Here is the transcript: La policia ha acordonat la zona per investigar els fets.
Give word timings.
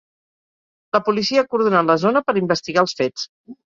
La 0.97 1.03
policia 1.11 1.43
ha 1.43 1.47
acordonat 1.49 1.93
la 1.95 1.99
zona 2.07 2.27
per 2.29 2.39
investigar 2.45 2.87
els 2.89 3.01
fets. 3.05 3.33